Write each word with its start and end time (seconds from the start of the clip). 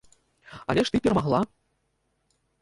Але 0.73 0.85
ж 0.87 0.91
ты 0.95 1.01
перамагла. 1.09 1.43